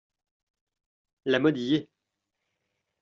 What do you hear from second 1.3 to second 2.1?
mode y est.